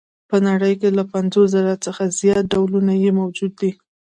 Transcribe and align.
په 0.29 0.37
نړۍ 0.47 0.73
کې 0.81 0.89
له 0.97 1.03
پنځوس 1.13 1.47
زره 1.55 1.73
څخه 1.85 2.03
زیات 2.19 2.43
ډولونه 2.53 2.93
یې 3.03 3.11
موجود 3.19 3.51
دي. 3.61 3.71